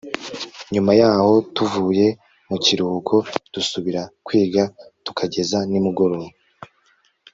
[0.73, 2.05] nyuma y'aho tuvuye
[2.49, 3.15] mu kiruhuko
[3.53, 4.63] dusubira kwiga
[5.05, 6.27] tukageza nimugoroba